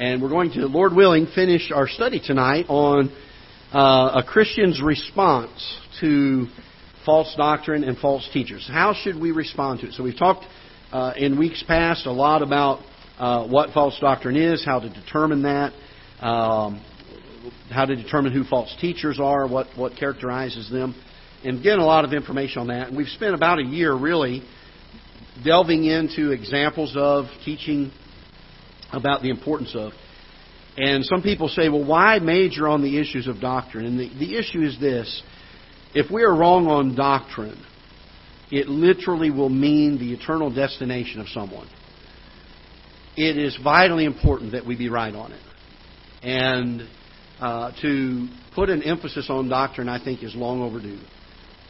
[0.00, 3.14] And we're going to, Lord willing, finish our study tonight on
[3.70, 5.50] uh, a Christian's response
[6.00, 6.46] to
[7.04, 8.66] false doctrine and false teachers.
[8.66, 9.92] How should we respond to it?
[9.92, 10.46] So we've talked
[10.90, 12.80] uh, in weeks past a lot about
[13.18, 15.74] uh, what false doctrine is, how to determine that,
[16.20, 16.82] um,
[17.70, 20.94] how to determine who false teachers are, what, what characterizes them,
[21.44, 22.88] and getting a lot of information on that.
[22.88, 24.42] And we've spent about a year really
[25.44, 27.92] delving into examples of teaching
[28.92, 29.92] about the importance of.
[30.76, 33.84] And some people say, well, why major on the issues of doctrine?
[33.84, 35.22] And the, the issue is this
[35.94, 37.60] if we are wrong on doctrine,
[38.50, 41.68] it literally will mean the eternal destination of someone.
[43.16, 45.40] It is vitally important that we be right on it.
[46.22, 46.88] And
[47.40, 51.00] uh, to put an emphasis on doctrine, I think, is long overdue.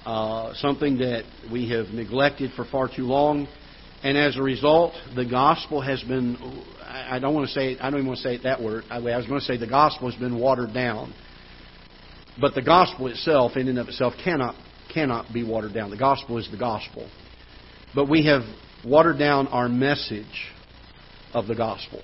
[0.05, 3.47] Uh, something that we have neglected for far too long.
[4.02, 6.37] And as a result, the gospel has been,
[6.91, 8.85] I don't want to say, I don't even want to say it that word.
[8.91, 11.15] I was going to say the gospel has been watered down.
[12.41, 14.55] But the gospel itself, in and of itself, cannot,
[14.92, 15.91] cannot be watered down.
[15.91, 17.09] The gospel is the gospel.
[17.95, 18.42] But we have
[18.84, 20.48] watered down our message
[21.33, 22.03] of the gospel.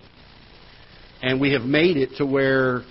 [1.22, 2.82] And we have made it to where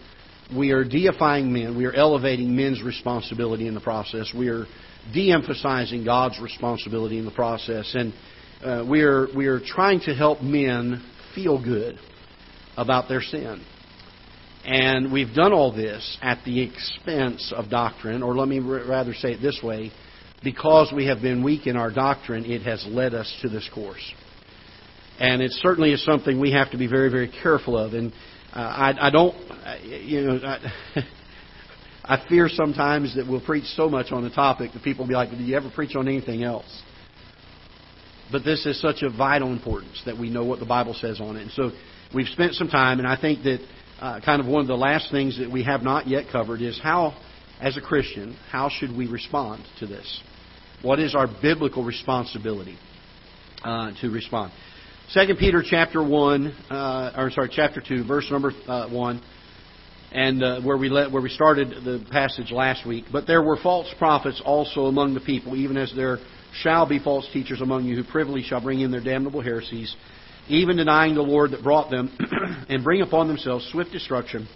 [0.56, 1.78] we are deifying men.
[1.78, 4.34] We are elevating men's responsibility in the process.
[4.36, 4.66] We are
[5.14, 7.95] de emphasizing God's responsibility in the process.
[7.95, 8.14] And
[8.64, 11.03] uh, we, are, we are trying to help men
[11.36, 12.00] feel good
[12.78, 13.64] about their sin.
[14.66, 19.33] And we've done all this at the expense of doctrine, or let me rather say
[19.33, 19.91] it this way
[20.44, 24.13] because we have been weak in our doctrine, it has led us to this course.
[25.19, 27.94] And it certainly is something we have to be very, very careful of.
[27.94, 28.11] And
[28.53, 29.36] uh, I, I don't,
[29.83, 30.59] you know, I,
[32.03, 35.16] I fear sometimes that we'll preach so much on the topic that people will be
[35.16, 36.83] like, "Do you ever preach on anything else?"
[38.31, 41.36] But this is such a vital importance that we know what the Bible says on
[41.36, 41.44] it.
[41.44, 41.72] And so
[42.14, 43.59] we've spent some time, and I think that
[44.00, 46.80] uh, kind of one of the last things that we have not yet covered is
[46.81, 47.16] how,
[47.62, 50.23] as a Christian, how should we respond to this?
[50.81, 52.78] What is our biblical responsibility
[53.64, 54.52] uh, to respond?
[55.09, 59.22] Second Peter chapter one, uh, or sorry, chapter two, verse number uh, one,
[60.12, 63.06] and uh, where we let, where we started the passage last week.
[63.12, 66.18] But there were false prophets also among the people, even as there
[66.61, 69.95] shall be false teachers among you who privily shall bring in their damnable heresies,
[70.47, 72.16] even denying the Lord that brought them,
[72.69, 74.47] and bring upon themselves swift destruction.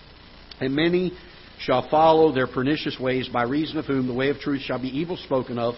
[0.59, 1.13] And many
[1.59, 4.87] shall follow their pernicious ways, by reason of whom the way of truth shall be
[4.87, 5.75] evil spoken of,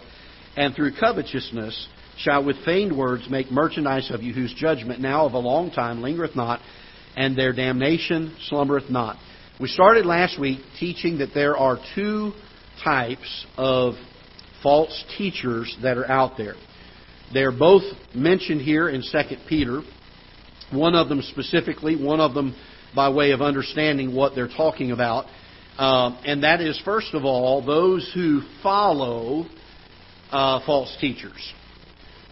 [0.56, 1.88] and through covetousness
[2.18, 6.02] shall with feigned words make merchandise of you, whose judgment now of a long time
[6.02, 6.60] lingereth not,
[7.16, 9.18] and their damnation slumbereth not.
[9.60, 12.34] We started last week teaching that there are two
[12.84, 13.94] types of
[14.62, 16.56] false teachers that are out there.
[17.34, 17.84] They're both
[18.14, 19.82] mentioned here in 2 Peter.
[20.72, 22.56] One of them specifically, one of them
[22.96, 25.26] by way of understanding what they're talking about.
[25.78, 29.46] Uh, and that is, first of all, those who follow
[30.32, 31.54] uh, false teachers.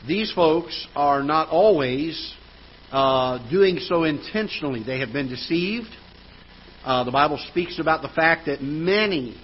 [0.08, 2.34] These folks are not always
[2.92, 4.84] uh, doing so intentionally.
[4.84, 5.90] They have been deceived.
[6.84, 9.36] Uh, the Bible speaks about the fact that many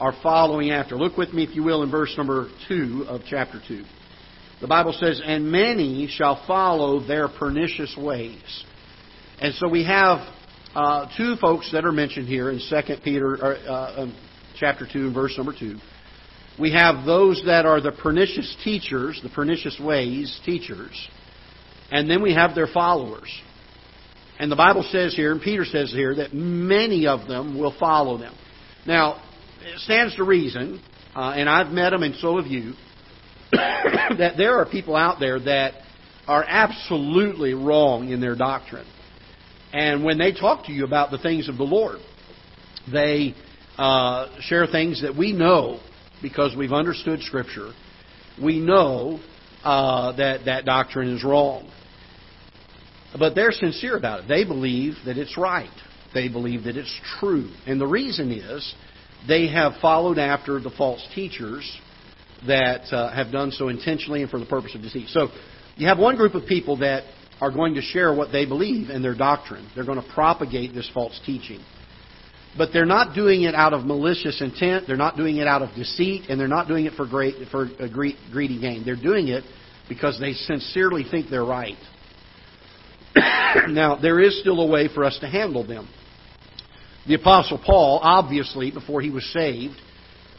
[0.00, 0.96] are following after.
[0.96, 3.84] Look with me, if you will, in verse number 2 of chapter 2.
[4.60, 8.64] The Bible says, And many shall follow their pernicious ways.
[9.40, 10.26] And so we have
[10.74, 14.16] uh, two folks that are mentioned here in 2 Peter or, uh, um,
[14.58, 15.78] chapter 2 and verse number 2.
[16.58, 21.08] We have those that are the pernicious teachers, the pernicious ways teachers,
[21.90, 23.30] and then we have their followers.
[24.38, 28.18] And the Bible says here, and Peter says here, that many of them will follow
[28.18, 28.34] them.
[28.86, 29.22] Now,
[29.62, 30.80] it stands to reason,
[31.14, 32.74] uh, and I've met them and so have you,
[33.52, 35.74] that there are people out there that
[36.26, 38.86] are absolutely wrong in their doctrine.
[39.72, 41.98] And when they talk to you about the things of the Lord,
[42.90, 43.34] they
[43.78, 45.80] uh, share things that we know
[46.22, 47.72] because we've understood Scripture.
[48.40, 49.20] We know
[49.64, 51.70] uh, that that doctrine is wrong.
[53.18, 54.28] But they're sincere about it.
[54.28, 55.70] They believe that it's right.
[56.14, 57.50] They believe that it's true.
[57.66, 58.74] And the reason is
[59.26, 61.78] they have followed after the false teachers
[62.46, 65.08] that uh, have done so intentionally and for the purpose of deceit.
[65.08, 65.28] So
[65.76, 67.04] you have one group of people that
[67.40, 69.68] are going to share what they believe and their doctrine.
[69.74, 71.60] They're going to propagate this false teaching.
[72.56, 74.86] But they're not doing it out of malicious intent.
[74.86, 77.68] They're not doing it out of deceit, and they're not doing it for great for
[77.78, 78.84] a greedy gain.
[78.84, 79.44] They're doing it
[79.88, 81.78] because they sincerely think they're right.
[83.68, 85.88] now, there is still a way for us to handle them.
[87.10, 89.74] The Apostle Paul, obviously, before he was saved,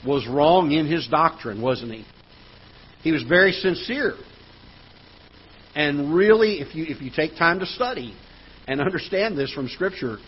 [0.08, 2.06] was wrong in his doctrine, wasn't he?
[3.02, 4.14] He was very sincere.
[5.76, 8.16] And really, if you, if you take time to study
[8.70, 10.20] and understand this from Scripture,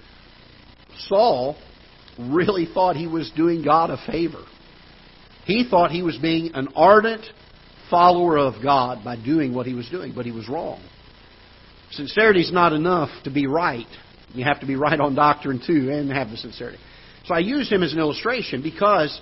[1.08, 1.56] Saul
[2.20, 4.44] really thought he was doing God a favor.
[5.46, 7.26] He thought he was being an ardent
[7.90, 10.84] follower of God by doing what he was doing, but he was wrong.
[11.92, 13.88] Sincerity is not enough to be right.
[14.34, 16.80] You have to be right on doctrine too and have the sincerity.
[17.26, 19.20] So I used him as an illustration because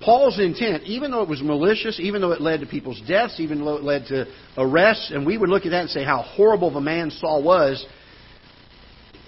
[0.00, 3.64] Paul's intent, even though it was malicious, even though it led to people's deaths, even
[3.64, 4.26] though it led to
[4.56, 7.84] arrests, and we would look at that and say how horrible a man Saul was,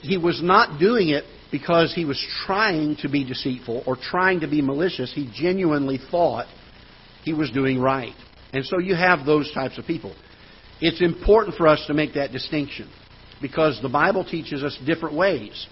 [0.03, 4.49] he was not doing it because he was trying to be deceitful or trying to
[4.49, 5.13] be malicious.
[5.15, 6.47] He genuinely thought
[7.25, 8.15] he was doing right.
[8.53, 10.15] And so you have those types of people.
[10.81, 12.91] It's important for us to make that distinction
[13.41, 15.67] because the Bible teaches us different ways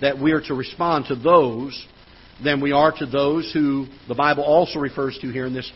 [0.00, 1.86] that we are to respond to those
[2.42, 5.70] than we are to those who the Bible also refers to here in this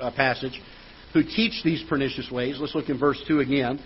[0.00, 0.60] uh, passage
[1.12, 2.56] who teach these pernicious ways.
[2.58, 3.80] Let's look in verse 2 again.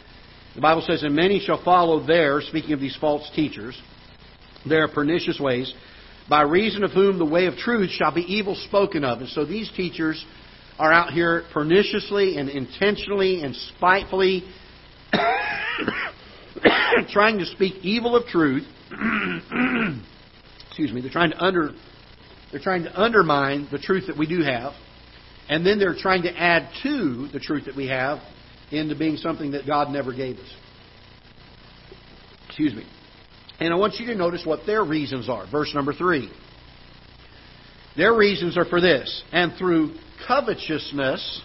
[0.54, 3.80] The Bible says, And many shall follow their, speaking of these false teachers,
[4.66, 5.72] their pernicious ways,
[6.28, 9.20] by reason of whom the way of truth shall be evil spoken of.
[9.20, 10.24] And so these teachers
[10.78, 14.44] are out here perniciously and intentionally and spitefully
[17.10, 18.64] trying to speak evil of truth.
[20.68, 21.00] Excuse me.
[21.00, 21.70] They're trying to under
[22.50, 24.72] they're trying to undermine the truth that we do have,
[25.48, 28.20] and then they're trying to add to the truth that we have
[28.70, 30.54] into being something that God never gave us.
[32.46, 32.86] Excuse me.
[33.58, 35.50] And I want you to notice what their reasons are.
[35.50, 36.30] Verse number three.
[37.96, 39.22] Their reasons are for this.
[39.32, 39.94] And through
[40.28, 41.42] covetousness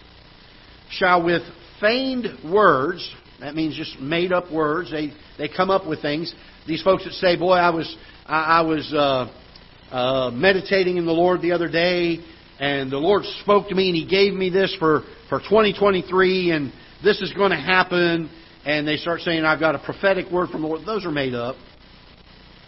[0.90, 1.42] shall with
[1.80, 6.32] feigned words, that means just made up words, they, they come up with things.
[6.66, 11.12] These folks that say, boy, I was, I, I was uh, uh, meditating in the
[11.12, 12.20] Lord the other day,
[12.60, 16.72] and the Lord spoke to me, and He gave me this for, for 2023, and
[17.02, 18.30] this is going to happen.
[18.64, 20.86] And they start saying, I've got a prophetic word from the Lord.
[20.86, 21.56] Those are made up.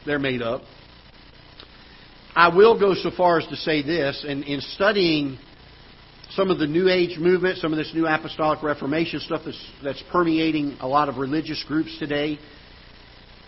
[0.05, 0.63] They're made up.
[2.35, 5.39] I will go so far as to say this, and in studying
[6.31, 10.03] some of the New Age movement, some of this New Apostolic Reformation stuff that's, that's
[10.11, 12.39] permeating a lot of religious groups today,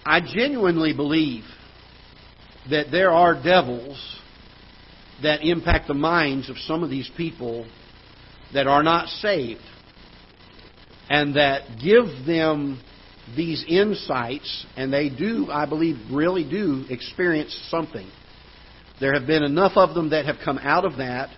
[0.04, 1.44] I genuinely believe
[2.70, 4.20] that there are devils
[5.22, 7.66] that impact the minds of some of these people
[8.52, 9.60] that are not saved
[11.08, 12.80] and that give them
[13.36, 18.08] these insights, and they do, I believe, really do experience something.
[19.00, 21.30] There have been enough of them that have come out of that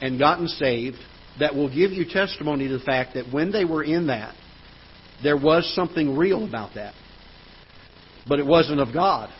[0.00, 0.96] and gotten saved
[1.38, 4.34] that will give you testimony to the fact that when they were in that,
[5.22, 6.94] there was something real about that.
[8.26, 9.30] But it wasn't of God.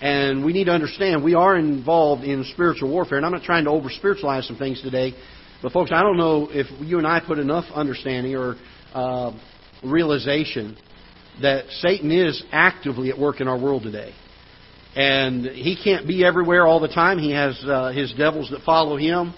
[0.00, 3.18] And we need to understand we are involved in spiritual warfare.
[3.18, 5.14] And I'm not trying to over spiritualize some things today.
[5.62, 8.56] But, folks, I don't know if you and I put enough understanding or
[8.92, 9.32] uh,
[9.84, 10.76] realization
[11.40, 14.12] that Satan is actively at work in our world today.
[14.94, 17.18] And he can't be everywhere all the time.
[17.18, 19.34] He has uh, his devils that follow him,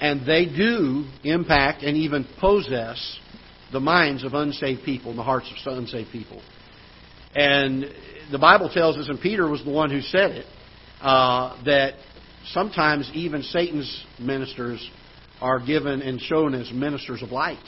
[0.00, 3.18] and they do impact and even possess
[3.72, 6.42] the minds of unsaved people and the hearts of unsaved people.
[7.34, 7.84] And
[8.32, 10.46] the Bible tells us, and Peter was the one who said it,
[11.00, 11.94] uh, that
[12.52, 14.90] sometimes even Satan's ministers
[15.40, 17.62] are given and shown as ministers of light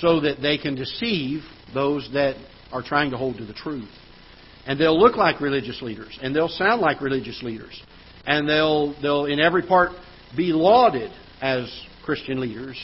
[0.00, 1.40] so that they can deceive
[1.74, 2.36] those that
[2.72, 3.88] are trying to hold to the truth.
[4.66, 7.80] And they'll look like religious leaders, and they'll sound like religious leaders,
[8.26, 9.92] and they'll, they'll in every part
[10.36, 11.70] be lauded as
[12.04, 12.76] Christian leaders,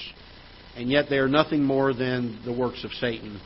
[0.76, 3.40] and yet they are nothing more than the works of Satan.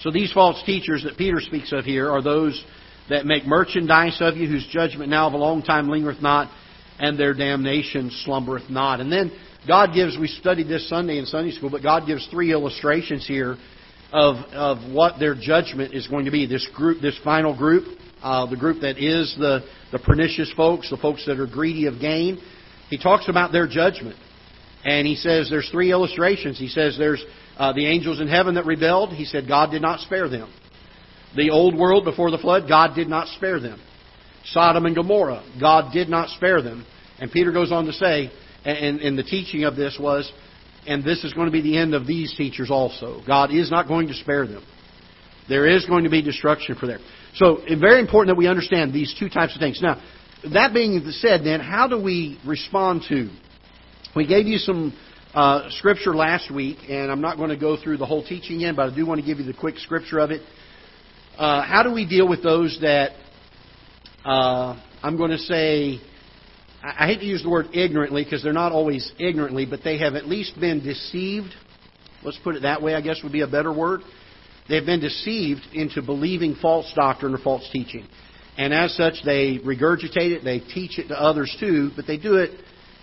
[0.00, 2.62] So these false teachers that Peter speaks of here are those
[3.08, 6.50] that make merchandise of you, whose judgment now of a long time lingereth not,
[6.98, 9.00] and their damnation slumbereth not.
[9.00, 9.30] And then
[9.66, 13.56] God gives, we studied this Sunday in Sunday school, but God gives three illustrations here
[14.12, 16.46] of, of what their judgment is going to be.
[16.46, 17.84] This group, this final group,
[18.22, 19.60] uh, the group that is the,
[19.92, 22.40] the pernicious folks, the folks that are greedy of gain,
[22.88, 24.16] he talks about their judgment.
[24.84, 26.58] And he says there's three illustrations.
[26.58, 27.24] He says there's
[27.56, 29.10] uh, the angels in heaven that rebelled.
[29.10, 30.52] He said God did not spare them.
[31.34, 33.80] The old world before the flood, God did not spare them.
[34.46, 36.86] Sodom and Gomorrah, God did not spare them.
[37.18, 38.30] And Peter goes on to say,
[38.64, 40.30] and, and the teaching of this was,
[40.86, 43.22] and this is going to be the end of these teachers also.
[43.26, 44.64] God is not going to spare them.
[45.48, 47.00] There is going to be destruction for them.
[47.34, 49.80] So it's very important that we understand these two types of things.
[49.80, 50.00] Now,
[50.52, 53.30] that being said, then, how do we respond to?
[54.14, 54.96] We gave you some
[55.34, 58.74] uh, scripture last week, and I'm not going to go through the whole teaching again,
[58.74, 60.42] but I do want to give you the quick scripture of it.
[61.36, 63.10] Uh, how do we deal with those that
[64.24, 66.00] uh, I'm going to say
[66.86, 70.14] I hate to use the word ignorantly because they're not always ignorantly, but they have
[70.14, 71.52] at least been deceived.
[72.22, 74.02] Let's put it that way, I guess would be a better word.
[74.68, 78.06] They've been deceived into believing false doctrine or false teaching.
[78.56, 82.36] And as such, they regurgitate it, they teach it to others too, but they do
[82.36, 82.50] it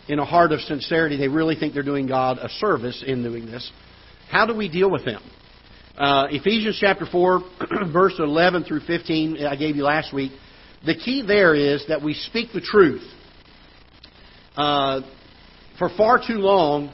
[0.08, 1.18] in a heart of sincerity.
[1.18, 3.70] They really think they're doing God a service in doing this.
[4.30, 5.22] How do we deal with them?
[5.98, 7.42] Uh, Ephesians chapter 4,
[7.94, 10.32] verse 11 through 15, I gave you last week.
[10.86, 13.04] The key there is that we speak the truth.
[14.55, 15.01] Uh,
[15.79, 16.93] for far too long,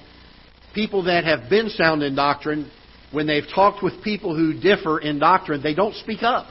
[0.74, 2.72] people that have been sound in doctrine,
[3.12, 6.48] when they've talked with people who differ in doctrine, they don't speak up.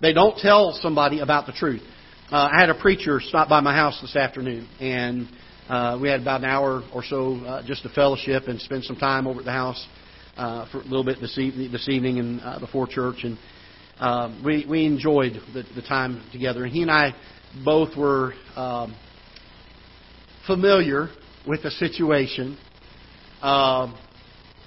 [0.00, 1.82] They don't tell somebody about the truth.
[2.30, 5.28] Uh, I had a preacher stop by my house this afternoon, and
[5.68, 8.96] uh, we had about an hour or so uh, just to fellowship and spend some
[8.96, 9.86] time over at the house
[10.36, 13.38] uh, for a little bit this evening, this evening and uh, before church, and
[13.98, 16.64] uh, we we enjoyed the, the time together.
[16.64, 17.14] And he and I
[17.64, 18.94] both were um,
[20.46, 21.08] familiar
[21.46, 22.58] with a situation
[23.42, 23.94] uh,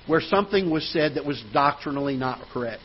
[0.07, 2.83] where something was said that was doctrinally not correct.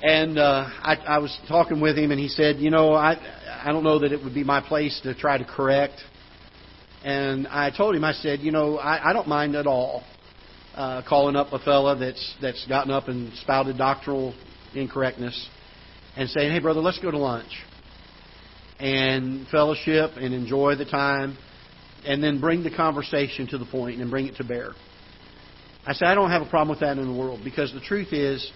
[0.00, 3.16] And uh, I, I was talking with him, and he said, "You know, I
[3.64, 6.00] I don't know that it would be my place to try to correct."
[7.04, 10.04] And I told him, I said, "You know, I, I don't mind at all
[10.76, 14.34] uh, calling up a fella that's that's gotten up and spouted doctrinal
[14.72, 15.48] incorrectness,
[16.16, 17.50] and saying, "Hey, brother, let's go to lunch."
[18.78, 21.36] And fellowship and enjoy the time,
[22.04, 24.72] and then bring the conversation to the point and bring it to bear.
[25.86, 28.12] I said, I don't have a problem with that in the world because the truth
[28.12, 28.50] is,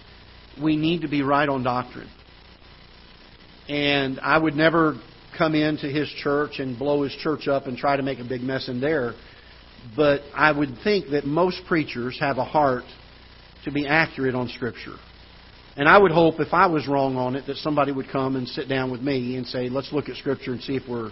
[0.61, 2.09] we need to be right on doctrine.
[3.67, 4.99] And I would never
[5.37, 8.41] come into his church and blow his church up and try to make a big
[8.41, 9.13] mess in there.
[9.95, 12.83] But I would think that most preachers have a heart
[13.65, 14.95] to be accurate on Scripture.
[15.75, 18.47] And I would hope if I was wrong on it that somebody would come and
[18.47, 21.11] sit down with me and say, let's look at Scripture and see if we're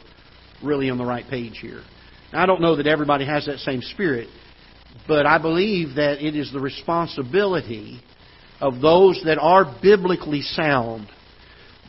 [0.64, 1.82] really on the right page here.
[2.32, 4.30] Now, I don't know that everybody has that same spirit,
[5.08, 8.02] but I believe that it is the responsibility
[8.60, 11.08] of those that are biblically sound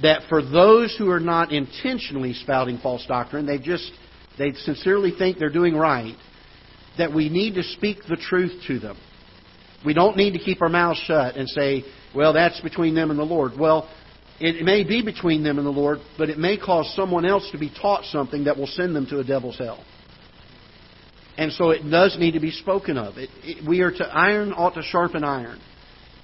[0.00, 3.92] that for those who are not intentionally spouting false doctrine, they just
[4.38, 6.16] they sincerely think they're doing right,
[6.96, 8.96] that we need to speak the truth to them.
[9.84, 11.84] We don't need to keep our mouths shut and say,
[12.14, 13.52] well, that's between them and the Lord.
[13.58, 13.88] Well,
[14.40, 17.58] it may be between them and the Lord, but it may cause someone else to
[17.58, 19.84] be taught something that will send them to a devil's hell.
[21.36, 23.16] And so it does need to be spoken of.
[23.16, 25.60] It, it, we are to iron ought to sharpen iron.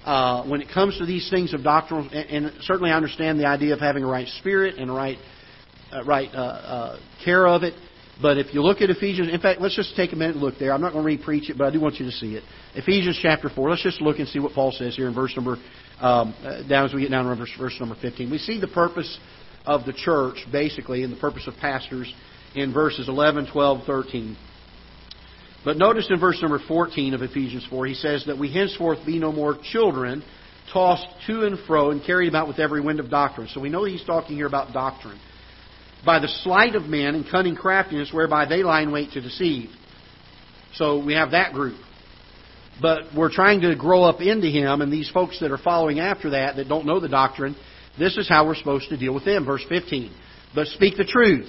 [0.05, 3.47] Uh, when it comes to these things of doctrine, and, and, certainly I understand the
[3.47, 5.19] idea of having a right spirit and a right,
[5.93, 7.75] uh, right uh, uh care of it.
[8.21, 10.59] But if you look at Ephesians, in fact, let's just take a minute and look
[10.59, 10.73] there.
[10.73, 12.43] I'm not going to re-preach it, but I do want you to see it.
[12.79, 13.71] Ephesians chapter 4.
[13.71, 15.57] Let's just look and see what Paul says here in verse number,
[16.01, 18.31] um, uh, down as we get down to verse, verse number 15.
[18.31, 19.19] We see the purpose
[19.67, 22.15] of the church, basically, and the purpose of pastors
[22.55, 24.37] in verses 11, 12, 13.
[25.65, 29.19] But notice in verse number 14 of Ephesians 4, he says that we henceforth be
[29.19, 30.23] no more children,
[30.73, 33.49] tossed to and fro and carried about with every wind of doctrine.
[33.49, 35.19] So we know he's talking here about doctrine
[36.07, 39.69] by the sleight of men and cunning craftiness whereby they lie in wait to deceive.
[40.75, 41.75] So we have that group.
[42.81, 46.31] But we're trying to grow up into him, and these folks that are following after
[46.31, 47.57] that, that don't know the doctrine,
[47.99, 49.45] this is how we're supposed to deal with them.
[49.45, 50.15] Verse 15.
[50.55, 51.49] But speak the truth.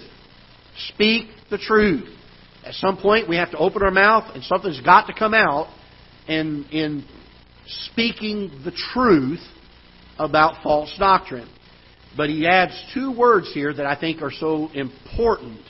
[0.93, 2.07] Speak the truth.
[2.65, 5.67] At some point, we have to open our mouth, and something's got to come out
[6.27, 7.05] in, in
[7.67, 9.41] speaking the truth
[10.17, 11.49] about false doctrine.
[12.17, 15.61] But he adds two words here that I think are so important.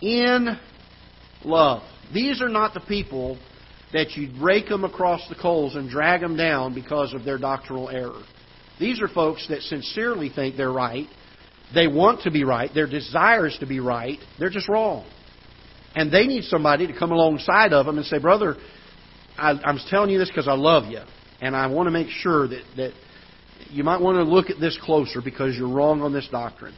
[0.00, 0.58] In
[1.44, 1.82] love.
[2.12, 3.38] These are not the people
[3.92, 7.88] that you'd rake them across the coals and drag them down because of their doctrinal
[7.90, 8.22] error.
[8.80, 11.06] These are folks that sincerely think they're right.
[11.74, 12.70] They want to be right.
[12.74, 14.18] Their desires to be right.
[14.38, 15.06] They're just wrong.
[15.94, 18.56] And they need somebody to come alongside of them and say, Brother,
[19.36, 21.00] I, I'm telling you this because I love you.
[21.40, 22.92] And I want to make sure that, that
[23.70, 26.74] you might want to look at this closer because you're wrong on this doctrine.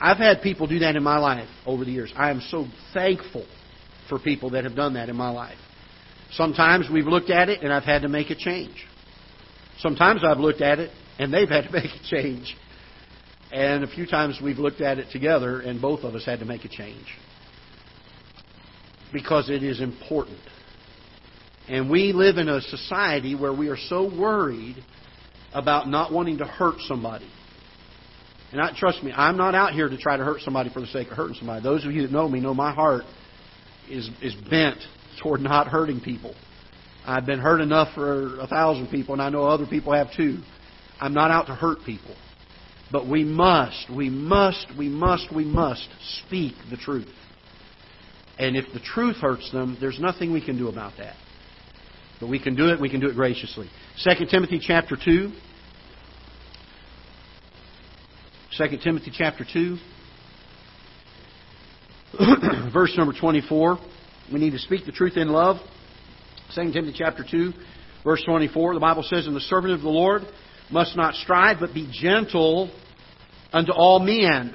[0.00, 2.12] I've had people do that in my life over the years.
[2.16, 3.46] I am so thankful
[4.08, 5.58] for people that have done that in my life.
[6.32, 8.86] Sometimes we've looked at it and I've had to make a change.
[9.78, 12.56] Sometimes I've looked at it and they've had to make a change.
[13.50, 16.44] And a few times we've looked at it together and both of us had to
[16.44, 17.06] make a change.
[19.12, 20.38] Because it is important.
[21.66, 24.76] And we live in a society where we are so worried
[25.54, 27.28] about not wanting to hurt somebody.
[28.52, 30.86] And I, trust me, I'm not out here to try to hurt somebody for the
[30.86, 31.62] sake of hurting somebody.
[31.62, 33.04] Those of you that know me know my heart
[33.90, 34.78] is is bent
[35.22, 36.34] toward not hurting people.
[37.06, 40.38] I've been hurt enough for a thousand people, and I know other people have too.
[41.00, 42.14] I'm not out to hurt people.
[42.90, 45.88] But we must, we must, we must, we must
[46.24, 47.08] speak the truth.
[48.38, 51.16] And if the truth hurts them, there's nothing we can do about that.
[52.20, 53.68] But we can do it, we can do it graciously.
[54.04, 55.32] 2 Timothy chapter 2.
[58.56, 59.76] 2 Timothy chapter 2.
[62.72, 63.78] Verse number 24.
[64.32, 65.56] We need to speak the truth in love.
[66.54, 67.52] 2 Timothy chapter 2,
[68.04, 68.74] verse 24.
[68.74, 70.22] The Bible says, And the servant of the Lord
[70.70, 72.70] must not strive, but be gentle
[73.52, 74.54] unto all men.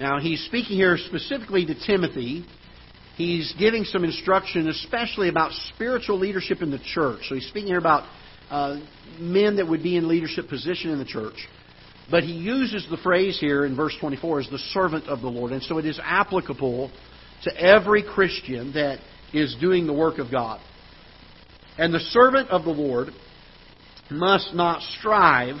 [0.00, 2.46] Now, he's speaking here specifically to Timothy.
[3.16, 7.20] He's giving some instruction, especially about spiritual leadership in the church.
[7.28, 8.08] So he's speaking here about
[8.50, 8.80] uh,
[9.18, 11.46] men that would be in leadership position in the church.
[12.10, 15.52] But he uses the phrase here in verse 24 as the servant of the Lord.
[15.52, 16.90] And so it is applicable
[17.44, 18.98] to every Christian that
[19.32, 20.60] is doing the work of God.
[21.78, 23.08] And the servant of the Lord
[24.10, 25.56] must not strive,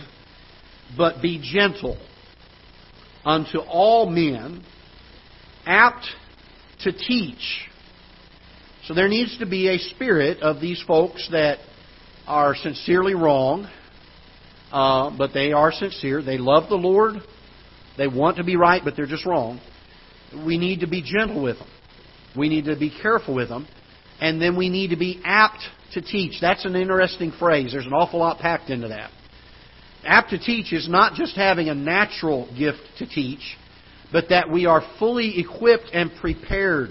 [0.96, 1.96] but be gentle
[3.24, 4.64] unto all men,
[5.64, 6.04] apt
[6.80, 7.68] to teach.
[8.84, 11.58] So there needs to be a spirit of these folks that
[12.26, 13.70] are sincerely wrong,
[14.70, 16.22] uh, but they are sincere.
[16.22, 17.14] They love the Lord.
[17.96, 19.60] They want to be right, but they're just wrong.
[20.46, 21.68] We need to be gentle with them.
[22.36, 23.66] We need to be careful with them.
[24.20, 25.60] And then we need to be apt
[25.92, 26.40] to teach.
[26.40, 27.72] That's an interesting phrase.
[27.72, 29.10] There's an awful lot packed into that.
[30.04, 33.56] Apt to teach is not just having a natural gift to teach,
[34.10, 36.90] but that we are fully equipped and prepared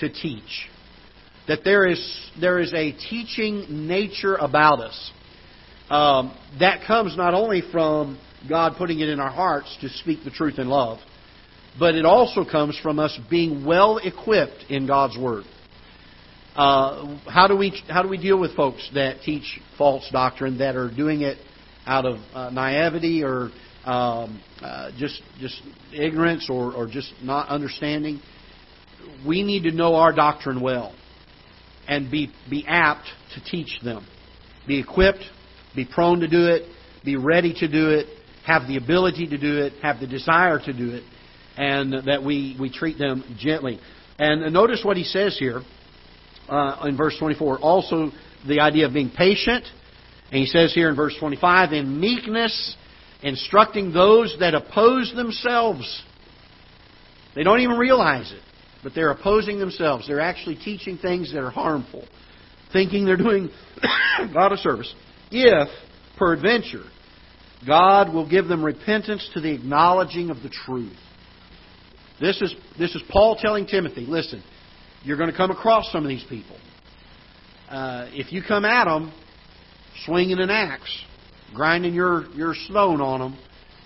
[0.00, 0.68] to teach.
[1.48, 5.12] That there is, there is a teaching nature about us.
[5.88, 8.18] Um, that comes not only from
[8.48, 10.98] God putting it in our hearts to speak the truth in love,
[11.78, 15.44] but it also comes from us being well equipped in God's Word.
[16.54, 20.74] Uh, how do we how do we deal with folks that teach false doctrine that
[20.74, 21.36] are doing it
[21.86, 23.50] out of uh, naivety or
[23.84, 25.60] um, uh, just just
[25.92, 28.20] ignorance or, or just not understanding?
[29.26, 30.94] We need to know our doctrine well
[31.86, 34.06] and be be apt to teach them.
[34.66, 35.24] Be equipped,
[35.74, 36.62] be prone to do it,
[37.04, 38.06] be ready to do it,
[38.46, 41.04] have the ability to do it, have the desire to do it,
[41.56, 43.80] and that we, we treat them gently.
[44.18, 45.62] And notice what he says here
[46.48, 47.58] uh, in verse 24.
[47.58, 48.10] Also,
[48.46, 49.64] the idea of being patient.
[50.30, 52.76] And he says here in verse 25, in meekness,
[53.22, 56.02] instructing those that oppose themselves.
[57.34, 58.42] They don't even realize it,
[58.82, 60.06] but they're opposing themselves.
[60.06, 62.06] They're actually teaching things that are harmful,
[62.72, 63.50] thinking they're doing
[64.32, 64.92] God a service.
[65.30, 65.68] If,
[66.18, 66.84] peradventure,
[67.66, 70.96] God will give them repentance to the acknowledging of the truth.
[72.20, 74.42] This is, this is Paul telling Timothy listen,
[75.04, 76.56] you're going to come across some of these people.
[77.68, 79.12] Uh, if you come at them
[80.04, 81.04] swinging an axe,
[81.54, 83.38] grinding your, your stone on them,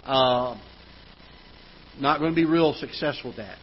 [0.04, 0.58] uh,
[1.98, 3.58] not going to be real successful at that.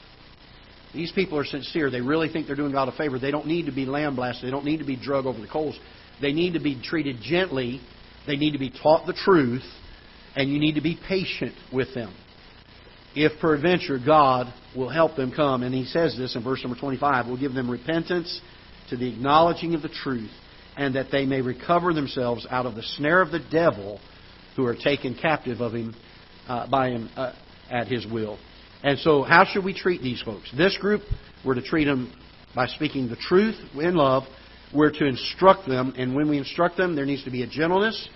[0.93, 1.89] These people are sincere.
[1.89, 3.19] They really think they're doing God a favor.
[3.19, 4.47] They don't need to be lambasted.
[4.47, 5.77] They don't need to be drug over the coals.
[6.21, 7.82] They need to be treated gently.
[8.25, 9.63] They need to be taught the truth.
[10.36, 12.13] And you need to be patient with them
[13.17, 15.63] if peradventure God will help them come.
[15.63, 18.41] And he says this in verse number 25 will give them repentance
[18.89, 20.30] to the acknowledging of the truth,
[20.77, 23.99] and that they may recover themselves out of the snare of the devil
[24.56, 25.95] who are taken captive of him
[26.47, 27.34] uh, by him uh,
[27.71, 28.38] at his will.
[28.84, 30.51] And so, how should we treat these folks?
[30.56, 31.01] This group,
[31.43, 32.13] we're to treat them
[32.53, 34.23] by speaking the truth in love.
[34.73, 38.08] We're to instruct them, and when we instruct them, there needs to be a gentleness.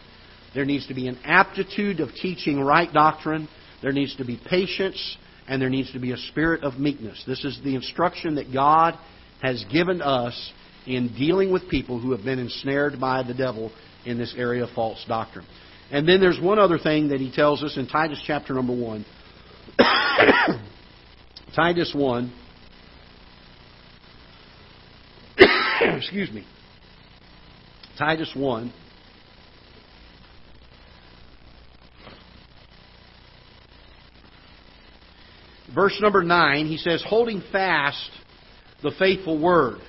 [0.53, 3.47] There needs to be an aptitude of teaching right doctrine
[3.81, 5.17] there needs to be patience,
[5.47, 7.23] and there needs to be a spirit of meekness.
[7.25, 8.97] This is the instruction that God
[9.41, 10.51] has given us
[10.85, 13.71] in dealing with people who have been ensnared by the devil
[14.05, 15.45] in this area of false doctrine.
[15.91, 19.05] And then there's one other thing that he tells us in Titus chapter number 1.
[21.55, 22.33] Titus 1.
[25.81, 26.45] Excuse me.
[27.97, 28.73] Titus 1.
[35.73, 38.09] Verse number 9, he says, Holding fast
[38.83, 39.79] the faithful word,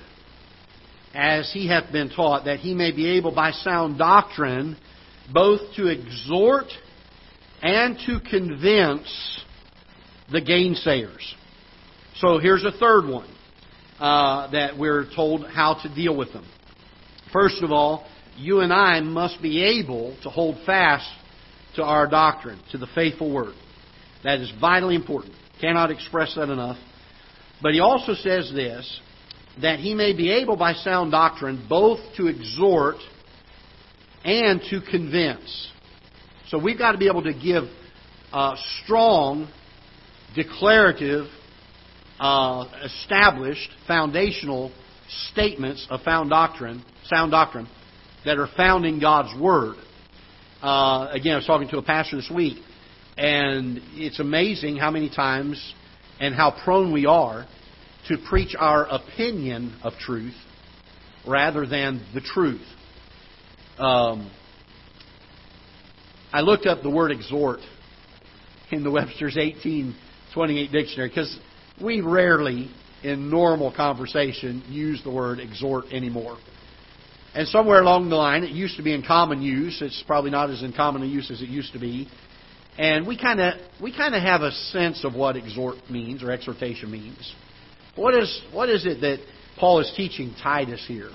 [1.13, 4.77] as he hath been taught, that he may be able by sound doctrine
[5.31, 6.65] both to exhort
[7.61, 9.43] and to convince
[10.31, 11.21] the gainsayers.
[12.17, 13.29] So here's a third one
[13.99, 16.45] uh, that we're told how to deal with them.
[17.31, 21.07] First of all, you and I must be able to hold fast
[21.75, 23.55] to our doctrine, to the faithful word.
[24.23, 25.33] That is vitally important.
[25.63, 26.75] Cannot express that enough.
[27.61, 28.99] But he also says this
[29.61, 32.97] that he may be able by sound doctrine both to exhort
[34.25, 35.71] and to convince.
[36.49, 37.63] So we've got to be able to give
[38.33, 39.47] uh, strong,
[40.35, 41.27] declarative,
[42.19, 44.69] uh, established, foundational
[45.31, 47.69] statements of found doctrine, sound doctrine,
[48.25, 49.75] that are found in God's Word.
[50.61, 52.57] Uh, again, I was talking to a pastor this week,
[53.17, 55.73] and it's amazing how many times
[56.19, 57.47] and how prone we are
[58.07, 60.35] to preach our opinion of truth
[61.27, 62.65] rather than the truth.
[63.77, 64.31] Um,
[66.31, 67.59] I looked up the word exhort
[68.71, 71.37] in the Webster's 1828 dictionary because
[71.81, 72.69] we rarely,
[73.03, 76.37] in normal conversation, use the word exhort anymore.
[77.35, 79.81] And somewhere along the line, it used to be in common use.
[79.81, 82.07] It's probably not as in common use as it used to be.
[82.77, 86.31] And we kind of we kind of have a sense of what exhort means or
[86.31, 87.33] exhortation means.
[87.95, 89.19] What is what is it that
[89.59, 91.11] Paul is teaching Titus here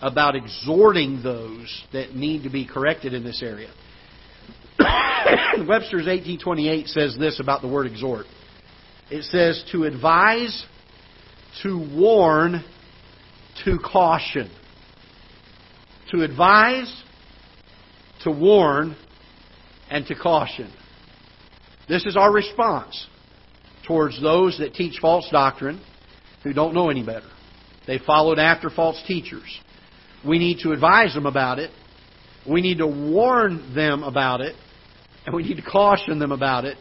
[0.00, 3.70] about exhorting those that need to be corrected in this area?
[4.78, 8.26] Webster's 1828 says this about the word exhort.
[9.10, 10.64] It says to advise,
[11.64, 12.64] to warn,
[13.64, 14.50] to caution.
[16.12, 17.02] To advise,
[18.22, 18.96] to warn,
[19.90, 20.72] and to caution.
[21.88, 23.06] This is our response
[23.86, 25.82] towards those that teach false doctrine
[26.42, 27.28] who don't know any better.
[27.86, 29.60] They followed after false teachers.
[30.26, 31.70] We need to advise them about it.
[32.48, 34.54] We need to warn them about it.
[35.24, 36.76] And we need to caution them about it.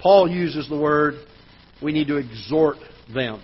[0.00, 1.14] Paul uses the word,
[1.82, 2.76] we need to exhort
[3.12, 3.42] them.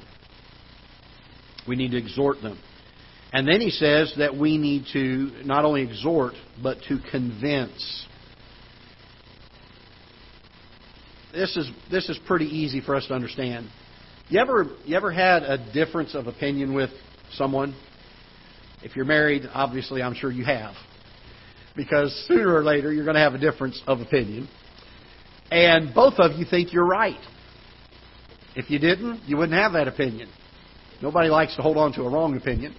[1.67, 2.59] We need to exhort them.
[3.33, 8.07] And then he says that we need to not only exhort, but to convince.
[11.33, 13.69] This is, this is pretty easy for us to understand.
[14.29, 16.91] You ever, you ever had a difference of opinion with
[17.33, 17.77] someone?
[18.83, 20.75] If you're married, obviously I'm sure you have.
[21.77, 24.49] Because sooner or later you're going to have a difference of opinion.
[25.51, 27.21] And both of you think you're right.
[28.57, 30.29] If you didn't, you wouldn't have that opinion.
[31.03, 32.75] Nobody likes to hold on to a wrong opinion.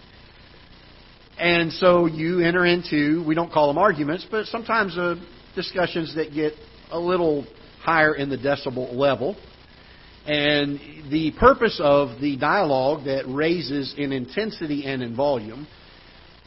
[1.38, 5.16] And so you enter into, we don't call them arguments, but sometimes uh,
[5.56, 6.54] discussions that get
[6.92, 7.46] a little
[7.82, 9.36] higher in the decibel level.
[10.26, 15.68] And the purpose of the dialogue that raises in intensity and in volume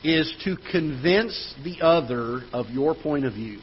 [0.05, 3.61] is to convince the other of your point of view.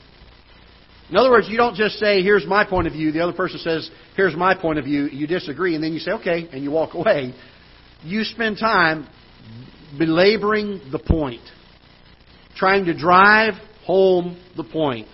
[1.10, 3.60] In other words, you don't just say, here's my point of view, the other person
[3.60, 6.70] says, here's my point of view, you disagree, and then you say, okay, and you
[6.70, 7.34] walk away.
[8.04, 9.08] You spend time
[9.98, 11.42] belaboring the point,
[12.56, 13.56] trying to drive
[13.86, 15.08] home the point.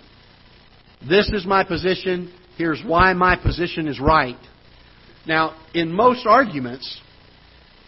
[1.08, 4.36] This is my position, here's why my position is right.
[5.26, 7.00] Now, in most arguments,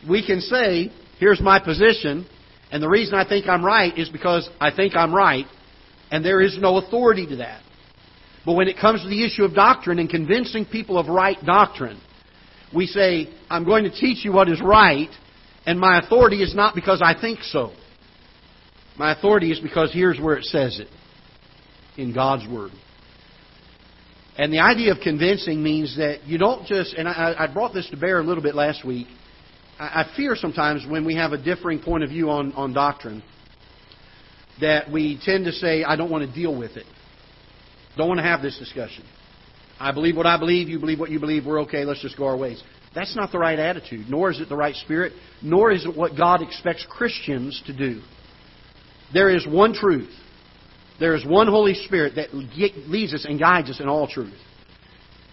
[0.09, 2.27] we can say, here's my position,
[2.71, 5.47] and the reason I think I'm right is because I think I'm right,
[6.11, 7.63] and there is no authority to that.
[8.45, 12.01] But when it comes to the issue of doctrine and convincing people of right doctrine,
[12.75, 15.11] we say, I'm going to teach you what is right,
[15.67, 17.73] and my authority is not because I think so.
[18.99, 20.89] My authority is because here's where it says it
[22.01, 22.73] in God's Word.
[24.38, 27.90] And the idea of convincing means that you don't just, and I, I brought this
[27.90, 29.09] to bear a little bit last week.
[29.79, 33.24] I, I fear sometimes when we have a differing point of view on, on doctrine
[34.61, 36.87] that we tend to say, I don't want to deal with it.
[37.96, 39.05] Don't want to have this discussion.
[39.81, 42.27] I believe what I believe, you believe what you believe, we're okay, let's just go
[42.27, 42.62] our ways.
[42.94, 46.16] That's not the right attitude, nor is it the right spirit, nor is it what
[46.16, 48.03] God expects Christians to do.
[49.12, 50.11] There is one truth.
[50.99, 54.35] There is one Holy Spirit that leads us and guides us in all truth.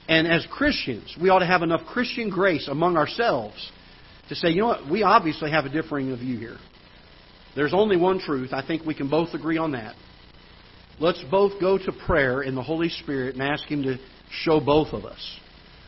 [0.08, 3.72] And as Christians, we ought to have enough Christian grace among ourselves
[4.30, 6.58] to say, you know what, we obviously have a differing view here.
[7.56, 8.52] There's only one truth.
[8.54, 9.96] I think we can both agree on that.
[11.00, 13.98] Let's both go to prayer in the Holy Spirit and ask Him to
[14.30, 15.40] show both of us.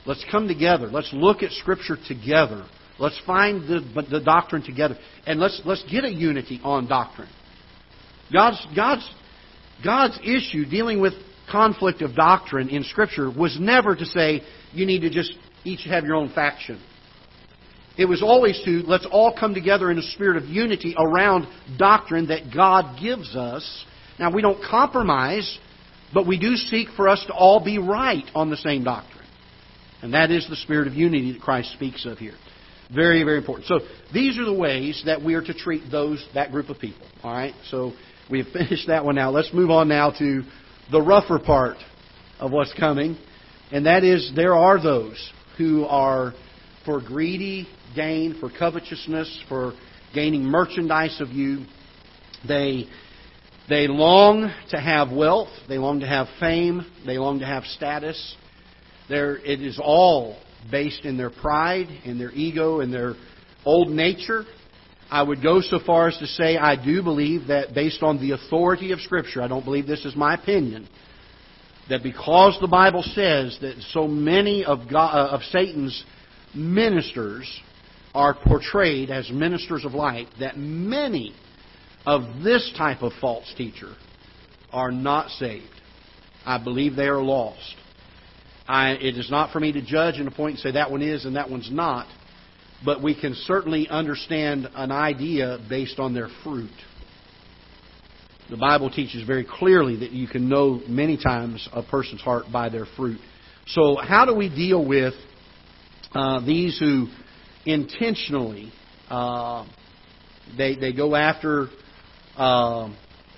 [0.05, 0.87] Let's come together.
[0.87, 2.65] Let's look at Scripture together.
[2.99, 4.97] Let's find the, the doctrine together.
[5.25, 7.29] And let's, let's get a unity on doctrine.
[8.31, 9.09] God's, God's,
[9.83, 11.13] God's issue dealing with
[11.51, 14.41] conflict of doctrine in Scripture was never to say,
[14.73, 16.81] you need to just each have your own faction.
[17.97, 22.27] It was always to, let's all come together in a spirit of unity around doctrine
[22.27, 23.85] that God gives us
[24.19, 25.57] now, we don't compromise,
[26.13, 29.25] but we do seek for us to all be right on the same doctrine.
[30.01, 32.35] And that is the spirit of unity that Christ speaks of here.
[32.93, 33.67] Very, very important.
[33.67, 33.79] So
[34.13, 37.05] these are the ways that we are to treat those that group of people.
[37.23, 37.53] All right.
[37.69, 37.93] So
[38.29, 39.31] we have finished that one now.
[39.31, 40.43] Let's move on now to
[40.91, 41.77] the rougher part
[42.39, 43.17] of what's coming,
[43.71, 46.33] and that is there are those who are
[46.85, 49.73] for greedy gain, for covetousness, for
[50.13, 51.65] gaining merchandise of you.
[52.47, 52.85] They
[53.67, 55.49] they long to have wealth.
[55.67, 56.85] They long to have fame.
[57.05, 58.35] They long to have status.
[59.09, 60.37] There, it is all
[60.69, 63.15] based in their pride, in their ego, in their
[63.65, 64.43] old nature.
[65.09, 68.31] I would go so far as to say I do believe that based on the
[68.31, 70.87] authority of Scripture, I don't believe this is my opinion,
[71.89, 76.03] that because the Bible says that so many of, God, uh, of Satan's
[76.53, 77.61] ministers
[78.13, 81.33] are portrayed as ministers of light, that many
[82.05, 83.93] of this type of false teacher
[84.71, 85.65] are not saved.
[86.45, 87.75] I believe they are lost.
[88.67, 91.01] I, it is not for me to judge and to point and say that one
[91.01, 92.07] is and that one's not,
[92.83, 96.69] but we can certainly understand an idea based on their fruit.
[98.49, 102.69] The Bible teaches very clearly that you can know many times a person's heart by
[102.69, 103.19] their fruit.
[103.67, 105.13] So, how do we deal with
[106.13, 107.07] uh, these who
[107.65, 108.71] intentionally
[109.09, 109.65] uh,
[110.57, 111.67] they they go after
[112.37, 112.93] uh,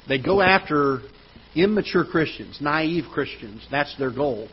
[0.08, 1.02] they go after
[1.56, 3.66] immature Christians, naive Christians.
[3.72, 4.48] That's their goal.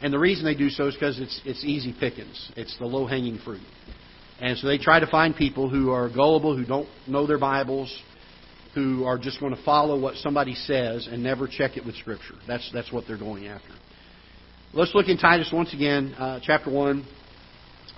[0.00, 2.52] And the reason they do so is because it's, it's easy pickings.
[2.56, 3.62] It's the low hanging fruit.
[4.40, 7.92] And so they try to find people who are gullible, who don't know their Bibles,
[8.74, 12.34] who are just going to follow what somebody says and never check it with Scripture.
[12.46, 13.72] That's, that's what they're going after.
[14.72, 17.04] Let's look in Titus once again, uh, chapter 1.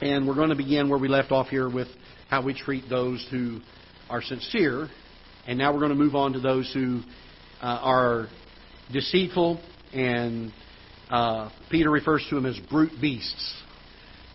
[0.01, 1.89] And we're going to begin where we left off here with
[2.31, 3.61] how we treat those who
[4.09, 4.89] are sincere.
[5.47, 7.01] And now we're going to move on to those who
[7.61, 8.29] uh, are
[8.93, 9.61] deceitful,
[9.93, 10.53] and
[11.11, 13.55] uh, Peter refers to them as brute beasts.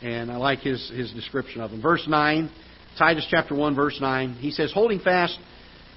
[0.02, 1.82] And I like his, his description of them.
[1.82, 2.50] Verse 9,
[2.98, 5.38] Titus chapter 1, verse 9, he says, Holding fast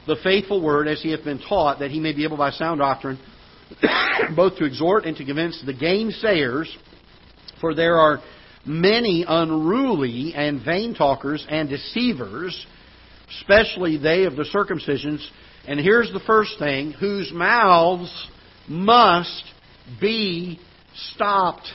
[0.07, 2.79] the faithful word as he hath been taught, that he may be able by sound
[2.79, 3.19] doctrine
[4.37, 6.69] both to exhort and to convince the gainsayers,
[7.61, 8.21] for there are
[8.65, 12.67] many unruly and vain talkers and deceivers,
[13.41, 15.29] especially they of the circumcisions
[15.69, 18.11] and here's the first thing whose mouths
[18.67, 19.45] must
[20.01, 20.59] be
[21.15, 21.67] stopped.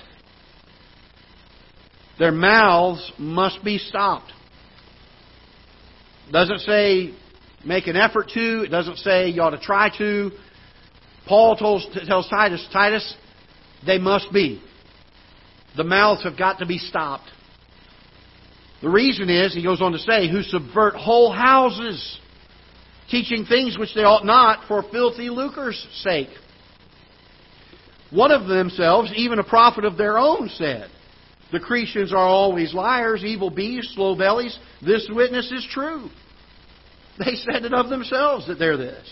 [2.19, 4.31] Their mouths must be stopped.
[6.31, 7.13] Doesn't say
[7.65, 8.63] make an effort to.
[8.63, 10.31] It doesn't say you ought to try to.
[11.27, 13.15] Paul tells, tells Titus, Titus,
[13.85, 14.61] they must be.
[15.75, 17.29] The mouths have got to be stopped.
[18.81, 22.19] The reason is, he goes on to say, who subvert whole houses
[23.09, 26.29] teaching things which they ought not for filthy lucre's sake.
[28.13, 30.89] One of themselves, even a prophet of their own, said,
[31.51, 34.57] The Cretians are always liars, evil beasts, slow bellies.
[34.85, 36.09] This witness is true.
[37.17, 39.07] They said it of themselves that they're this.